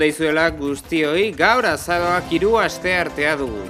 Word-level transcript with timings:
Daizuela 0.00 0.46
guztioi, 0.56 1.26
gaur 1.36 1.66
azaroak 1.68 2.30
iru 2.32 2.54
aste 2.56 2.94
artea 2.96 3.34
dugu. 3.36 3.66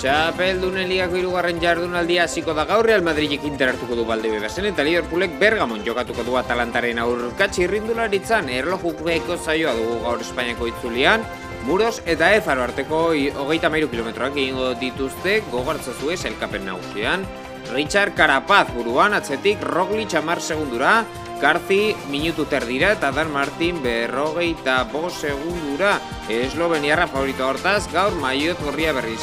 Txapeldunen 0.00 0.88
ligako 0.88 1.20
irugarren 1.20 1.60
jardunaldia 1.62 2.24
hasiko 2.24 2.56
da 2.58 2.64
gaur 2.66 2.88
Real 2.88 3.04
Madridek 3.06 3.44
interartuko 3.46 3.94
du 3.94 4.06
balde 4.08 4.32
bebasen 4.32 4.66
eta 4.72 4.82
Liverpoolek 4.82 5.36
Bergamon 5.38 5.84
jokatuko 5.86 6.24
du 6.26 6.38
Atalantaren 6.40 6.98
aurkatzi 7.04 7.68
irrindularitzan 7.68 8.50
erlojukeko 8.56 9.36
zaioa 9.36 9.76
dugu 9.78 10.00
gaur 10.08 10.26
Espainiako 10.26 10.72
itzulian 10.72 11.22
Muros 11.66 12.00
eta 12.08 12.32
Efaro 12.34 12.62
arteko 12.64 13.10
hogeita 13.42 13.68
mairu 13.72 13.90
kilometroak 13.92 14.36
egingo 14.36 14.72
dituzte 14.80 15.40
gogartza 15.52 15.92
zue 15.92 16.16
elkapen 16.16 16.64
nagusian 16.64 17.26
Richard 17.74 18.16
Carapaz 18.16 18.72
buruan 18.74 19.14
atzetik 19.14 19.62
Roglic 19.62 20.14
amar 20.14 20.40
segundura 20.40 21.04
Garzi 21.40 21.94
minutu 22.10 22.44
terdira 22.44 22.92
eta 22.96 23.12
Dan 23.12 23.32
Martin 23.32 23.82
berrogei 23.82 24.50
eta 24.52 24.82
bo 24.92 25.08
segundura 25.10 25.98
Esloveniarra 26.28 27.06
favorito 27.06 27.46
hortaz 27.46 27.86
gaur 27.92 28.12
maiot 28.20 28.60
gorria 28.64 28.92
berriz 28.92 29.22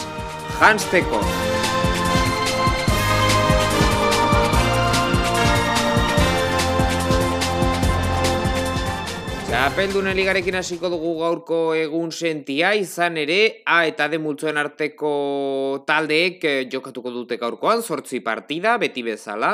jansteko. 0.59 1.21
Txapeldunen 9.67 10.15
ligarekin 10.15 10.55
hasiko 10.55 10.87
dugu 10.87 11.09
gaurko 11.19 11.57
egun 11.75 12.07
sentia, 12.15 12.69
izan 12.79 13.17
ere, 13.19 13.65
A 13.67 13.81
eta 13.83 14.05
D 14.07 14.15
multzoen 14.23 14.55
arteko 14.61 15.09
taldeek 15.89 16.45
eh, 16.47 16.61
jokatuko 16.71 17.11
dute 17.11 17.35
gaurkoan, 17.41 17.81
sortzi 17.83 18.21
partida, 18.23 18.77
beti 18.79 19.03
bezala, 19.03 19.49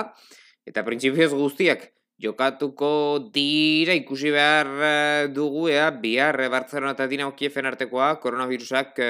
eta 0.70 0.84
printzipioz 0.86 1.32
guztiak 1.34 1.88
jokatuko 2.22 2.92
dira 3.34 3.96
ikusi 3.98 4.30
behar 4.36 4.70
eh, 4.90 5.24
dugu, 5.34 5.66
ea, 5.74 5.88
bihar, 6.04 6.38
eh, 6.46 6.52
Barcelona 6.54 6.94
eta 6.94 7.10
Dinamo 7.10 7.34
Kiefen 7.34 7.72
artekoa, 7.72 8.12
koronavirusak 8.22 9.02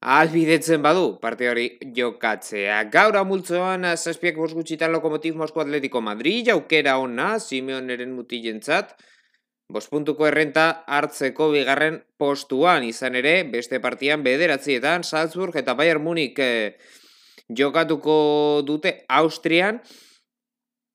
Albidetzen 0.00 0.82
badu, 0.82 1.20
parte 1.22 1.52
hori 1.52 1.68
jokatzea. 2.00 2.80
Gaur 2.90 3.20
amultzoan, 3.22 3.86
zazpiak 3.94 4.42
bos 4.42 4.50
gutxitan 4.58 4.90
lokomotiv 4.90 5.38
Mosko 5.38 5.62
Atletico 5.62 6.02
Madrid, 6.02 6.48
jaukera 6.50 6.98
ona, 6.98 7.36
Simeon 7.38 7.94
eren 7.94 8.18
mutilentzat, 8.18 8.96
bos 8.98 9.19
puntuko 9.90 10.26
errenta 10.26 10.84
hartzeko 10.86 11.50
bigarren 11.54 12.02
postuan, 12.18 12.84
izan 12.84 13.14
ere, 13.14 13.42
beste 13.44 13.80
partian 13.80 14.22
bederatzietan, 14.22 15.04
Salzburg 15.04 15.56
eta 15.56 15.74
Bayern 15.74 16.02
Munich 16.02 16.38
eh, 16.38 16.76
jokatuko 17.48 18.62
dute 18.66 19.04
Austrian, 19.08 19.80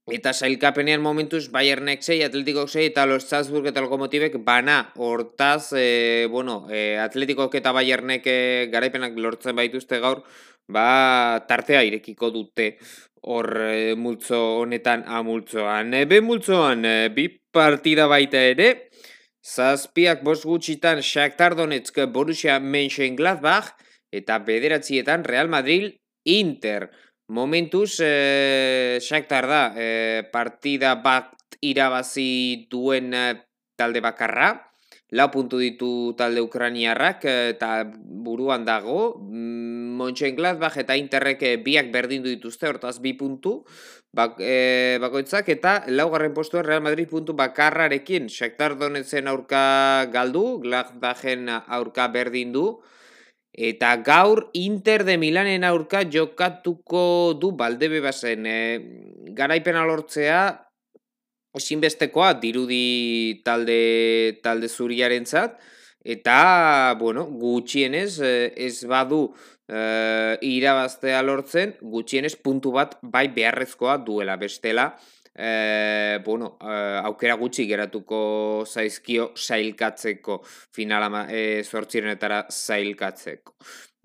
Eta 0.06 0.36
sailkapenean 0.38 1.02
momentuz 1.02 1.48
Bayernek 1.50 2.04
6, 2.06 2.20
Atletikok 2.28 2.70
6 2.70 2.92
eta 2.92 3.08
Los 3.10 3.24
Salzburg 3.26 3.66
eta 3.72 3.82
Lokomotibek 3.82 4.36
bana 4.46 4.92
hortaz, 5.02 5.74
e, 5.74 6.28
bueno, 6.30 6.68
e, 6.70 7.00
Atletikok 7.02 7.58
eta 7.58 7.72
Bayernek 7.74 8.28
e, 8.30 8.36
garaipenak 8.70 9.18
lortzen 9.18 9.58
baituzte 9.58 9.98
gaur, 10.04 10.22
ba 10.68 11.46
tartea 11.48 11.84
irekiko 11.86 12.32
dute 12.34 12.76
hor 13.26 13.50
e, 13.58 13.96
multzo 13.98 14.40
honetan 14.62 15.04
amultzoan. 15.08 15.94
E, 15.94 16.06
be 16.10 16.22
multzoan, 16.22 16.86
e, 16.86 17.10
bi 17.14 17.28
partida 17.54 18.06
baita 18.12 18.42
ere, 18.54 18.90
zazpiak 19.46 20.22
bos 20.26 20.44
gutxitan 20.46 21.02
Shakhtar 21.02 21.56
Donetsk 21.58 22.04
Borussia 22.14 22.60
Mönchengladbach 22.60 23.74
eta 24.14 24.40
bederatzietan 24.46 25.26
Real 25.26 25.50
Madrid 25.50 25.98
Inter. 26.26 26.92
Momentuz, 27.28 27.98
e, 28.06 29.00
Shakhtar 29.02 29.50
da, 29.50 29.64
e, 29.74 29.90
partida 30.32 30.94
bat 31.02 31.34
irabazi 31.66 32.68
duen 32.70 33.10
talde 33.76 34.02
bakarra, 34.06 34.54
lau 35.12 35.30
puntu 35.30 35.60
ditu 35.62 36.16
talde 36.18 36.42
ukraniarrak 36.42 37.26
eta 37.26 37.86
buruan 37.94 38.66
dago, 38.66 39.20
mm, 39.22 39.76
Mönchengladbach 39.96 40.76
eta 40.78 40.98
Interrek 41.00 41.40
biak 41.64 41.92
berdindu 41.94 42.28
dituzte, 42.28 42.68
hortaz 42.68 43.00
bi 43.00 43.14
puntu, 43.16 43.64
bak, 44.12 44.36
e, 44.40 44.98
bakoitzak. 45.00 45.48
Eta 45.50 45.86
laugarren 45.88 46.34
postua 46.36 46.64
Real 46.64 46.82
Madrid 46.84 47.08
puntu 47.08 47.32
bakarrarekin, 47.34 48.28
Shakhtar 48.28 48.76
Donetzen 48.76 49.28
aurka 49.32 50.06
galdu, 50.12 50.60
Gladbachen 50.60 51.48
aurka 51.50 52.10
berdindu, 52.12 52.82
Eta 53.56 53.96
gaur 54.04 54.50
Inter 54.52 55.06
de 55.08 55.16
Milanen 55.18 55.64
aurka 55.64 56.02
jokatuko 56.12 57.38
du 57.40 57.54
baldebe 57.56 58.02
bazen 58.04 58.44
e, 58.46 58.58
garaipena 59.32 59.86
lortzea 59.88 60.65
esinbestekoa 61.56 62.34
dirudi 62.42 63.42
talde 63.46 64.40
talde 64.44 64.70
zuriarentzat. 64.70 65.60
Eta 66.06 66.96
bueno, 67.00 67.26
gutxienez 67.26 68.20
eh, 68.22 68.54
ez 68.68 68.86
badu 68.86 69.24
e, 69.68 70.38
irabaztea 70.46 71.24
lortzen 71.26 71.76
gutxienez 71.82 72.36
puntu 72.38 72.72
bat 72.76 72.98
bai 73.02 73.28
beharrezkoa 73.34 73.98
duela. 74.06 74.36
Bestela 74.38 74.92
e, 75.34 76.20
bueno, 76.26 76.58
e, 76.62 76.76
aukera 77.04 77.36
gutxi 77.42 77.66
geratuko 77.68 78.20
zaizkio 78.66 79.32
zailkatzeko 79.36 80.42
finala 80.46 81.26
e, 81.30 81.64
zortzirenetara 81.64 82.46
zailkatzeko. 82.52 83.56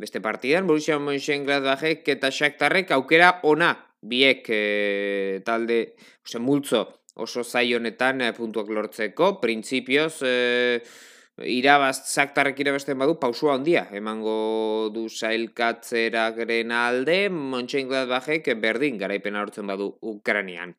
Beste 0.01 0.23
partidan, 0.25 0.67
Borussia 0.67 0.97
Mönchengladbachek 0.99 2.09
eta 2.09 2.31
Shakhtarrek 2.33 2.97
aukera 2.97 3.41
ona. 3.45 3.75
Biek 4.01 4.47
e, 4.49 5.43
talde, 5.45 5.83
ose, 6.25 6.41
multzo 6.41 6.87
oso 7.21 7.45
zaionetan 7.45 8.25
e, 8.25 8.33
puntuak 8.37 8.71
lortzeko, 8.73 9.35
printzipioz, 9.43 10.23
e, 10.27 10.81
irabaz, 11.47 12.03
zaktarrek 12.13 12.59
irabazten 12.61 12.99
badu, 13.01 13.17
pausua 13.21 13.55
handia, 13.57 13.87
emango 13.97 14.91
du 14.95 15.07
zailkatzera 15.09 16.31
gren 16.37 16.73
alde, 16.77 17.21
Mönchengladbachek 17.31 18.53
berdin 18.61 18.99
garaipena 19.01 19.41
lortzen 19.41 19.71
badu 19.71 19.95
Ukranian. 20.03 20.75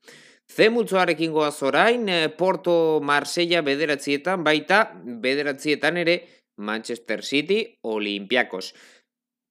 Zemultzoarekin 0.51 1.31
goaz 1.31 1.62
orain, 1.63 2.09
eh, 2.09 2.30
Porto 2.30 3.00
Marsella 3.01 3.62
bederatzietan, 3.62 4.44
baita 4.44 4.91
bederatzietan 5.03 5.97
ere 5.97 6.18
Manchester 6.57 7.24
City 7.24 7.80
Olympiakos. 7.81 8.74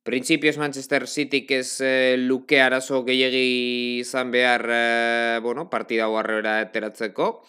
Printzipioz 0.02 0.56
Manchester 0.56 1.06
City 1.06 1.44
ez 1.50 1.80
e, 1.80 2.16
luke 2.16 2.60
arazo 2.60 3.02
gehiagi 3.04 4.00
izan 4.00 4.30
behar 4.30 4.64
e, 4.70 5.40
bueno, 5.44 5.68
partida 5.68 6.06
guarrera 6.06 6.60
eteratzeko. 6.62 7.44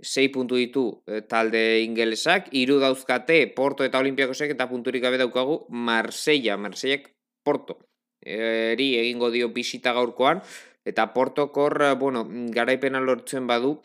6 0.00 0.32
puntu 0.32 0.56
ditu 0.56 0.84
talde 1.28 1.82
ingelesak, 1.84 2.48
iru 2.56 2.78
dauzkate 2.80 3.42
Porto 3.52 3.84
eta 3.84 4.00
Olimpiakosek 4.00 4.54
eta 4.54 4.68
punturik 4.70 5.02
gabe 5.04 5.18
daukagu 5.20 5.66
Marsella, 5.68 6.56
Marsellak 6.56 7.10
Porto. 7.44 7.76
Eri 8.20 8.94
egingo 9.00 9.30
dio 9.30 9.48
bisita 9.52 9.92
gaurkoan, 9.96 10.42
eta 10.84 11.12
portokor, 11.14 11.82
eh, 11.82 11.94
bueno, 11.94 12.26
garaipena 12.28 13.00
lortzen 13.00 13.46
badu, 13.46 13.80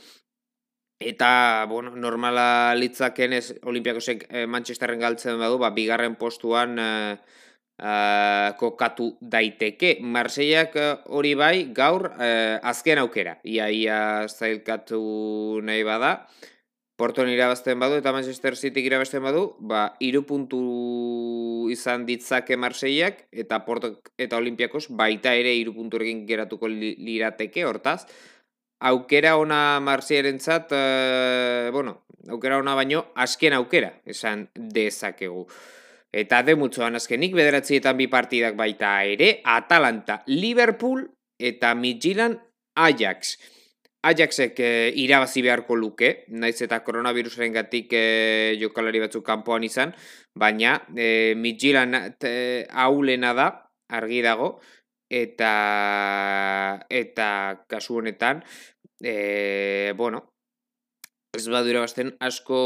eta, 0.99 1.65
bueno, 1.69 1.95
normala 1.95 2.75
litzaken 2.75 3.33
ez 3.33 3.55
Olimpiakosek 3.63 4.27
eh, 4.29 4.45
Manchesterren 4.47 4.99
galtzen 4.99 5.39
badu, 5.39 5.59
ba, 5.59 5.71
bigarren 5.75 6.15
postuan 6.15 6.79
eh, 7.79 8.45
eh, 8.45 8.55
kokatu 8.59 9.17
daiteke. 9.21 9.97
Marseiak 10.01 10.75
hori 11.07 11.35
bai, 11.35 11.67
gaur, 11.73 12.11
eh, 12.19 12.59
azken 12.63 12.99
aukera, 12.99 13.39
ia, 13.43 13.69
ia 13.69 14.27
zailkatu 14.27 15.61
nahi 15.63 15.83
bada, 15.83 16.27
Porton 16.95 17.27
irabazten 17.27 17.79
badu 17.79 17.97
eta 17.99 18.13
Manchester 18.15 18.55
City 18.55 18.79
irabazten 18.87 19.23
badu, 19.23 19.57
ba, 19.59 19.97
iru 19.99 20.21
puntu 20.23 21.67
izan 21.69 22.05
ditzake 22.07 22.55
Marseiak 22.55 23.25
eta 23.35 23.65
Porto 23.65 23.97
eta 24.17 24.37
Olimpiakos 24.39 24.87
baita 24.95 25.33
ere 25.35 25.51
iru 25.59 25.73
punturekin 25.75 26.23
geratuko 26.29 26.69
lirateke, 26.71 27.65
hortaz. 27.67 28.05
Aukera 28.79 29.35
ona 29.35 29.81
Marseiaren 29.83 30.39
zat, 30.39 30.71
eh, 30.71 31.69
bueno, 31.73 32.05
aukera 32.29 32.59
ona 32.63 32.75
baino, 32.75 33.05
azken 33.15 33.53
aukera, 33.59 33.91
esan 34.05 34.47
dezakegu. 34.55 35.49
Eta 36.15 36.39
de 36.47 36.55
mutzoan 36.55 36.95
azkenik, 36.95 37.33
bederatzietan 37.35 37.97
bi 37.99 38.07
partidak 38.07 38.55
baita 38.55 38.95
ere, 39.03 39.41
Atalanta, 39.51 40.21
Liverpool 40.31 41.03
eta 41.35 41.73
Midtjylland 41.75 42.39
Ajax. 42.79 43.35
Ajaxek 44.05 44.59
e, 44.61 44.69
irabazi 45.01 45.41
beharko 45.43 45.75
luke, 45.75 46.11
naiz 46.29 46.55
eta 46.61 46.79
koronavirusaren 46.85 47.57
gatik 47.57 47.91
e, 47.97 48.05
jokalari 48.61 49.01
batzuk 49.03 49.25
kanpoan 49.27 49.65
izan, 49.67 49.91
baina 50.39 50.77
e, 50.95 51.33
mitxilan 51.35 51.97
haulena 52.85 53.33
da, 53.35 53.49
argi 53.99 54.21
dago, 54.23 54.53
eta 55.11 55.51
eta 56.87 57.27
kasu 57.67 57.99
honetan, 57.99 58.43
e, 59.03 59.91
bueno, 59.97 60.34
ez 61.35 61.47
badu 61.51 61.69
irabazten 61.69 62.13
asko, 62.23 62.57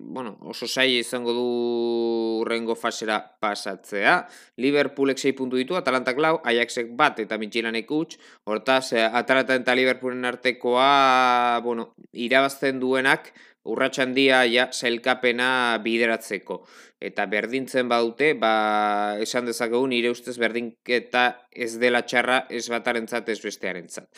bueno, 0.00 0.36
oso 0.48 0.66
saia 0.66 1.00
izango 1.00 1.34
du 1.36 2.44
rengo 2.48 2.74
fasera 2.74 3.18
pasatzea. 3.42 4.16
Liverpoolek 4.64 5.20
6 5.20 5.34
puntu 5.38 5.60
ditu, 5.60 5.76
Atalantak 5.76 6.18
lau, 6.18 6.38
Ajaxek 6.44 6.92
bat 6.96 7.20
eta 7.22 7.38
Midtjyllandek 7.38 7.90
huts. 7.90 8.18
Hortaz, 8.48 8.92
eh, 8.92 9.04
Atalanta 9.04 9.56
eta 9.60 9.76
Liverpoolen 9.76 10.24
artekoa, 10.24 11.60
bueno, 11.64 11.92
irabazten 12.12 12.80
duenak, 12.80 13.32
urratxan 13.64 14.14
dia 14.14 14.42
ja 14.50 14.68
zailkapena 14.72 15.78
bideratzeko. 15.84 16.62
Eta 17.02 17.26
berdintzen 17.30 17.88
badute, 17.90 18.32
ba, 18.38 19.18
esan 19.22 19.46
dezakegu 19.46 19.86
nire 19.90 20.10
ustez 20.14 20.36
berdinketa 20.38 21.24
ez 21.50 21.76
dela 21.82 22.02
txarra 22.06 22.44
ez 22.50 22.66
batarentzat 22.70 23.28
ez 23.28 23.40
bestearentzat. 23.42 24.10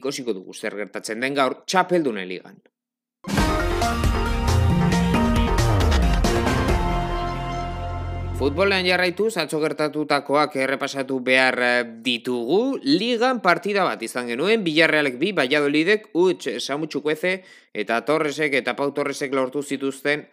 Ikosiko 0.00 0.36
dugu 0.36 0.54
zer 0.54 0.76
gertatzen 0.76 1.20
den 1.24 1.36
gaur 1.36 1.62
txapeldune 1.66 2.26
ligan. 2.28 2.60
Futbolean 8.38 8.86
jarraitu, 8.86 9.26
atzo 9.34 9.58
gertatutakoak 9.58 10.54
errepasatu 10.62 11.18
behar 11.26 11.56
eh, 11.58 11.70
ditugu. 12.06 12.78
Ligan 12.86 13.42
partida 13.42 13.82
bat 13.82 14.00
izan 14.06 14.30
genuen, 14.30 14.62
Bilarrealek 14.62 15.18
bi, 15.18 15.32
Baiadolidek, 15.34 16.06
utx, 16.14 16.54
Samutxukueze, 16.62 17.32
eta 17.74 17.98
Torresek 18.06 18.54
eta 18.60 18.76
Pau 18.78 18.92
Torresek 18.94 19.34
lortu 19.34 19.60
zituzten 19.62 20.28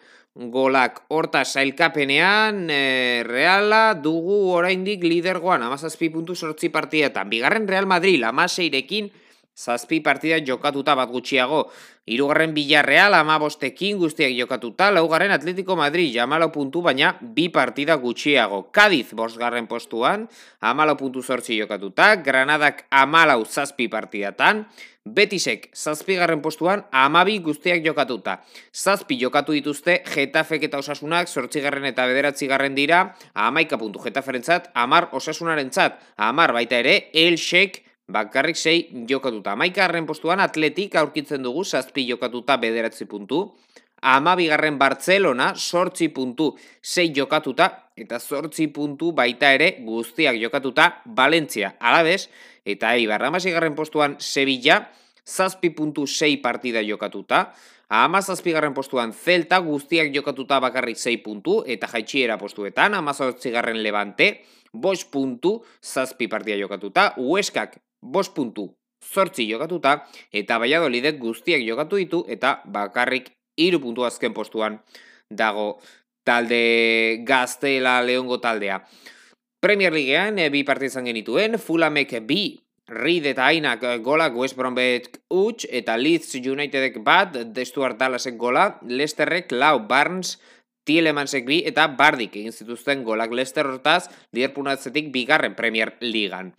golak. 0.54 1.02
Horta, 1.10 1.42
sailkapenean, 1.46 2.70
e, 2.70 3.24
Reala 3.26 3.96
dugu 3.98 4.52
oraindik 4.54 5.04
lidergoan, 5.04 5.66
amazazpi 5.66 6.12
puntu 6.14 6.36
sortzi 6.36 6.70
partietan. 6.70 7.30
Bigarren 7.30 7.68
Real 7.68 7.90
Madrid, 7.90 8.24
amaseirekin, 8.24 9.10
zazpi 9.56 10.02
partida 10.04 10.38
jokatuta 10.44 10.96
bat 10.96 11.10
gutxiago. 11.10 11.72
Hirugarren 12.06 12.54
Villarreal 12.54 13.16
ama 13.18 13.40
bostekin 13.42 13.98
guztiak 13.98 14.36
jokatuta, 14.38 14.92
laugarren 14.94 15.32
Atletico 15.32 15.76
Madrid 15.76 16.12
jamalo 16.14 16.52
puntu 16.52 16.84
baina 16.86 17.16
bi 17.22 17.48
partida 17.50 17.96
gutxiago. 17.96 18.68
Cadiz 18.72 19.14
bosgarren 19.14 19.68
postuan, 19.68 20.28
amalo 20.62 20.98
puntu 20.98 21.24
zortzi 21.24 21.58
jokatuta, 21.58 22.16
Granadak 22.18 22.86
amalau 22.92 23.46
zazpi 23.46 23.88
partidatan, 23.88 24.68
Betisek 25.06 25.68
zazpigarren 25.78 26.42
postuan 26.42 26.82
amabi 26.90 27.38
guztiak 27.38 27.84
jokatuta. 27.86 28.40
Zazpi 28.74 29.20
jokatu 29.22 29.54
dituzte 29.54 30.00
Getafek 30.02 30.66
eta 30.66 30.80
Osasunak 30.82 31.30
zortzigarren 31.30 31.86
eta 31.86 32.08
bederatzigarren 32.10 32.74
dira, 32.74 33.04
amaika 33.34 33.78
puntu 33.78 34.02
Getaferentzat, 34.02 34.72
amar 34.74 35.12
Osasunarentzat, 35.14 36.02
amar 36.18 36.54
baita 36.58 36.82
ere, 36.82 37.12
Elxek 37.14 37.85
Bakarrik 38.08 38.56
sei 38.56 38.90
jokatuta. 39.10 39.56
Maikarren 39.56 40.06
postuan 40.06 40.40
atletik 40.40 40.96
aurkitzen 40.96 41.42
dugu, 41.44 41.64
zazpi 41.66 42.06
jokatuta 42.08 42.58
bederatzi 42.62 43.06
puntu. 43.06 43.56
Ama 44.02 44.36
bigarren 44.38 44.78
Bartzelona, 44.78 45.54
sortzi 45.56 46.10
puntu, 46.14 46.52
sei 46.82 47.10
jokatuta, 47.16 47.70
eta 47.98 48.20
sortzi 48.20 48.68
puntu 48.68 49.12
baita 49.18 49.50
ere 49.56 49.72
guztiak 49.82 50.38
jokatuta 50.38 51.02
Valentzia. 51.18 51.74
Alabez, 51.80 52.30
eta 52.66 52.94
eibar, 52.94 53.22
garren 53.22 53.74
postuan 53.76 54.18
Sevilla, 54.20 54.92
zazpi 55.26 55.72
puntu 55.72 56.06
sei 56.06 56.38
partida 56.38 56.82
jokatuta. 56.82 57.54
Ama 57.90 58.22
zazpigarren 58.22 58.74
postuan 58.74 59.14
Zelta 59.14 59.60
guztiak 59.60 60.14
jokatuta 60.14 60.60
bakarrik 60.60 60.98
sei 60.98 61.18
puntu 61.18 61.64
eta 61.66 61.88
jaitxiera 61.88 62.38
postuetan, 62.38 62.94
ama 62.94 63.14
garren 63.52 63.82
Levante, 63.82 64.44
bost 64.74 65.10
puntu 65.12 65.64
zazpi 65.82 66.28
partida 66.28 66.58
jokatuta, 66.58 67.14
Hueskak 67.18 67.78
bost 68.06 68.34
puntu 68.36 68.70
zortzi 69.06 69.46
jokatuta, 69.50 70.00
eta 70.34 70.58
Valladolidek 70.62 71.20
guztiak 71.22 71.62
jokatu 71.66 72.00
ditu, 72.02 72.24
eta 72.28 72.62
bakarrik 72.66 73.32
hiru 73.58 73.80
puntu 73.84 74.06
azken 74.06 74.34
postuan 74.34 74.80
dago 75.30 75.80
talde 76.26 77.22
gaztela 77.26 78.00
leongo 78.02 78.40
taldea. 78.42 78.82
Premier 79.62 79.94
Leaguean 79.94 80.40
e, 80.40 80.50
bi 80.50 80.64
partizan 80.66 81.06
genituen, 81.06 81.60
Fulamek 81.62 82.20
bi 82.26 82.58
Reed 82.86 83.26
eta 83.26 83.48
Ainak 83.50 83.82
golak 84.06 84.36
West 84.38 84.58
Bromwich 84.58 85.10
utx 85.34 85.66
eta 85.74 85.96
Leeds 85.98 86.36
Unitedek 86.38 87.00
bat, 87.02 87.34
Stuart 87.66 87.98
Dallasek 87.98 88.38
gola, 88.38 88.78
Leicesterrek 88.86 89.50
lau 89.52 89.80
Barnes, 89.90 90.38
Tielemansek 90.86 91.48
bi 91.50 91.64
eta 91.66 91.88
Bardik 91.98 92.36
egin 92.38 92.54
zituzten 92.54 93.02
golak 93.04 93.34
Leicester 93.34 93.66
hortaz, 93.66 94.06
Liverpool 94.32 94.70
bigarren 95.10 95.56
Premier 95.56 95.98
Ligan. 96.00 96.54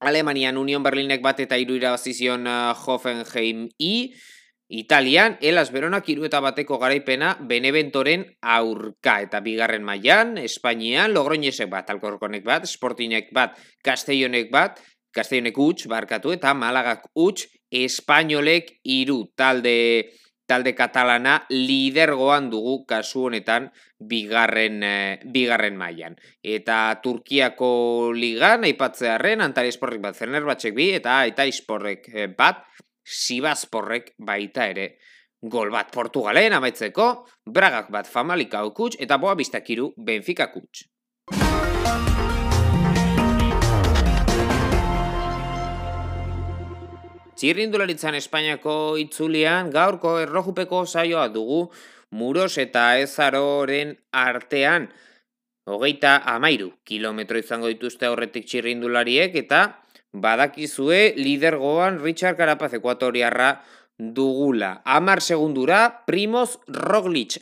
Alemanian 0.00 0.56
Union 0.56 0.82
Berlinek 0.82 1.22
bat 1.22 1.40
eta 1.42 1.58
iru 1.58 1.78
irabazizion 1.78 2.46
uh, 2.46 2.74
Hoffenheim 2.74 3.66
i, 3.78 4.12
Italian, 4.68 5.38
Elas 5.40 5.70
Beronak 5.72 6.08
iru 6.12 6.26
eta 6.28 6.42
bateko 6.44 6.76
garaipena 6.78 7.32
Beneventoren 7.40 8.26
aurka. 8.44 9.16
Eta 9.24 9.40
bigarren 9.40 9.84
mailan 9.84 10.36
Espainian, 10.42 11.14
Logroñesek 11.16 11.70
bat, 11.72 11.88
Alkorkonek 11.88 12.44
bat, 12.44 12.68
Sportinek 12.68 13.32
bat, 13.32 13.56
Castellonek 13.84 14.52
bat, 14.52 14.76
Castellonek 15.14 15.56
huts, 15.56 15.88
barkatu, 15.88 16.34
eta 16.36 16.52
Malagak 16.52 17.08
huts, 17.16 17.48
Espainolek 17.72 18.74
iru 18.84 19.22
talde 19.36 20.12
talde 20.48 20.72
katalana 20.74 21.42
lidergoan 21.52 22.48
dugu 22.50 22.86
kasu 22.88 23.26
honetan 23.28 23.68
bigarren, 24.00 24.80
e, 24.82 24.96
bigarren 25.28 25.76
mailan. 25.76 26.16
Eta 26.42 26.98
Turkiako 27.04 27.70
ligan 28.16 28.64
aipatzearen 28.64 29.44
Antari 29.44 29.70
bat 30.00 30.16
Zerner 30.16 30.44
batxek 30.48 30.74
bi 30.74 30.90
eta 30.96 31.20
Aita 31.20 31.44
Esporrek 31.44 32.08
eh, 32.14 32.28
bat 32.32 32.64
Sibazporrek 33.04 34.14
baita 34.18 34.66
ere 34.66 34.98
gol 35.40 35.70
bat 35.70 35.92
Portugalen 35.92 36.52
amaitzeko 36.52 37.26
Bragak 37.46 37.90
bat 37.90 38.06
Famalika 38.06 38.64
okuts 38.64 38.96
eta 38.98 39.18
Boa 39.18 39.34
Bistakiru 39.34 39.92
Benfica 39.96 40.50
kuts. 40.52 40.88
Txirrindularitzan 47.38 48.16
Espainiako 48.18 48.96
itzulian 48.98 49.68
gaurko 49.70 50.16
errojupeko 50.18 50.80
saioa 50.90 51.28
dugu 51.30 51.68
muros 52.10 52.56
eta 52.58 52.96
ezaroren 52.98 53.92
artean. 54.10 54.88
Hogeita 55.68 56.16
amairu 56.32 56.72
kilometro 56.88 57.38
izango 57.38 57.70
dituzte 57.70 58.10
horretik 58.10 58.48
txirrindulariek 58.48 59.36
eta 59.38 59.60
badakizue 60.10 61.14
lidergoan 61.20 62.00
Richard 62.02 62.40
Carapaz 62.40 62.72
ekuatoriarra 62.80 63.52
dugula. 63.98 64.80
Amar 64.84 65.22
segundura 65.22 66.02
Primoz 66.10 66.58
Roglic 66.66 67.38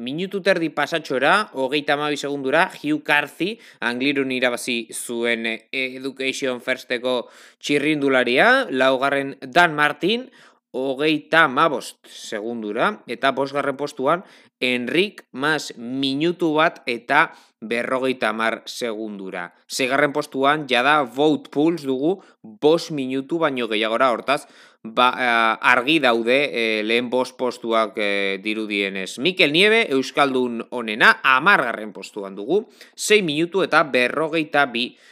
Minutu 0.00 0.40
terdi 0.40 0.70
pasatxora, 0.72 1.50
hogeita 1.52 1.92
amabi 1.98 2.16
segundura, 2.16 2.70
Hugh 2.72 3.02
Carthy, 3.04 3.58
anglirun 3.84 4.30
irabazi 4.32 4.88
zuen 4.88 5.44
eh, 5.44 5.68
Education 5.68 6.62
Firsteko 6.64 7.28
txirrindularia, 7.60 8.70
laugarren 8.72 9.36
Dan 9.44 9.76
Martin, 9.76 10.30
hogeita 10.72 11.44
amabost 11.44 12.00
segundura, 12.08 13.02
eta 13.06 13.30
bosgarren 13.36 13.76
postuan, 13.76 14.24
Enrik 14.62 15.24
mas 15.34 15.72
minutu 15.76 16.52
bat 16.54 16.80
eta 16.86 17.32
berrogeita 17.60 18.30
mar 18.32 18.62
segundura. 18.64 19.50
Segarren 19.66 20.14
postuan, 20.14 20.68
jada 20.70 21.02
vote 21.02 21.50
pools 21.50 21.82
dugu, 21.82 22.20
bos 22.42 22.92
minutu 22.94 23.40
baino 23.42 23.66
gehiagora 23.68 24.12
hortaz, 24.14 24.46
ba, 24.82 25.08
uh, 25.14 25.70
argi 25.72 25.98
daude 26.02 26.38
uh, 26.46 26.80
lehen 26.86 27.10
bost 27.10 27.36
postuak 27.38 27.98
uh, 27.98 28.38
dirudienez. 28.42 29.18
Mikel 29.18 29.52
Nieve, 29.52 29.86
Euskaldun 29.90 30.62
onena, 30.70 31.16
amargarren 31.22 31.92
postuan 31.92 32.38
dugu, 32.38 32.64
6 32.94 33.22
minutu 33.26 33.66
eta 33.66 33.82
berrogeita 33.82 34.66
bi 34.70 34.92
segundura 34.92 35.11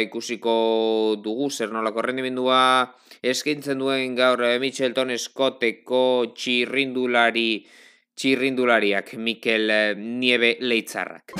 ikusiko 0.00 1.16
dugu, 1.22 1.50
zer 1.50 1.70
nolako 1.72 2.02
rendimendua 2.02 2.96
eskaintzen 3.22 3.78
duen 3.78 4.16
gaur 4.16 4.40
uh, 4.40 4.58
Mitchelton 4.58 5.12
Scotteko 5.18 6.32
txirrindulari 6.34 7.66
txirrindulariak 8.16 9.14
Mikel 9.16 9.96
Nieve 9.96 10.56
leitzarrak. 10.60 11.36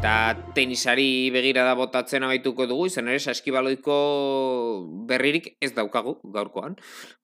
Eta 0.00 0.32
tenisari 0.56 1.28
begira 1.28 1.60
da 1.66 1.74
botatzen 1.76 2.24
amaituko 2.24 2.64
dugu, 2.64 2.86
izan 2.88 3.10
ere 3.12 3.20
saskibaloiko 3.20 3.96
berririk 5.10 5.50
ez 5.60 5.74
daukagu 5.76 6.14
gaurkoan. 6.32 6.78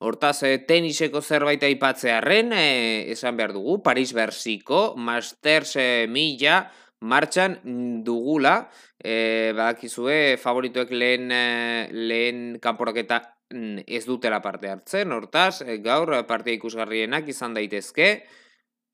Hortaz, 0.04 0.42
eh, 0.45 0.59
teniseko 0.68 1.23
zerbait 1.23 1.64
aipatzearen, 1.64 2.52
eh, 2.52 3.09
esan 3.16 3.40
behar 3.40 3.54
dugu, 3.56 3.78
Paris 3.83 4.12
Bersiko, 4.12 4.92
Masters 4.95 5.75
eh, 5.80 6.06
Mila, 6.06 6.71
martxan 7.00 7.56
dugula, 8.04 8.68
eh, 9.00 9.54
badakizue, 9.56 10.37
favorituek 10.37 10.90
lehen, 10.90 11.33
eh, 11.33 11.88
lehen 11.92 12.59
kanporaketa 12.61 13.23
mm, 13.54 13.87
ez 13.87 14.04
dutela 14.04 14.42
parte 14.42 14.68
hartzen, 14.68 15.16
hortaz, 15.16 15.62
gaur 15.80 16.26
partia 16.26 16.52
ikusgarrienak 16.52 17.26
izan 17.33 17.54
daitezke, 17.54 18.26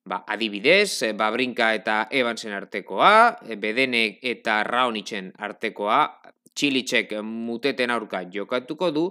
Ba, 0.04 0.24
adibidez, 0.26 1.02
eh, 1.02 1.12
Babrinka 1.14 1.74
eta 1.74 2.08
Evansen 2.10 2.52
artekoa, 2.52 3.38
eh, 3.46 3.56
Bedenek 3.56 4.18
eta 4.22 4.62
Raonitzen 4.66 5.30
artekoa, 5.38 6.00
txilitxek 6.54 7.14
muteten 7.22 7.90
aurka 7.90 8.24
jokatuko 8.32 8.90
du, 8.90 9.04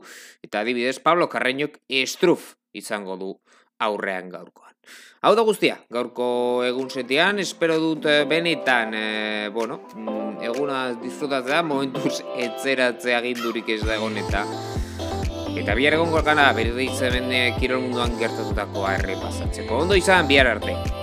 eta 0.43 0.61
adibidez 0.61 0.99
Pablo 0.99 1.29
Carreñok 1.29 1.79
estruf 1.87 2.55
izango 2.73 3.15
du 3.17 3.31
aurrean 3.79 4.29
gaurkoan. 4.29 4.75
Hau 5.21 5.35
da 5.37 5.45
guztia, 5.45 5.77
gaurko 5.93 6.27
egun 6.65 6.89
setian, 6.89 7.39
espero 7.39 7.77
dut 7.79 8.05
eh, 8.09 8.25
benetan, 8.25 8.93
e, 8.97 9.49
bueno, 9.53 9.83
mm, 9.95 10.41
eguna 10.51 10.83
disfrutatzea, 11.01 11.63
momentuz 11.63 12.19
etzeratzea 12.49 13.21
gindurik 13.29 13.69
ez 13.77 13.83
da 13.85 13.95
egon 13.95 14.17
eta 14.17 14.45
eta 15.57 15.75
bihar 15.75 15.97
egon 15.97 16.11
gorkana, 16.13 16.51
berde 16.57 16.85
izamen 16.85 17.31
kirol 17.59 17.83
munduan 17.83 18.17
gertatutakoa 18.19 18.95
errepasatzeko. 19.01 19.83
Ondo 19.85 19.99
izan, 19.99 20.27
bihar 20.31 20.47
arte. 20.55 21.00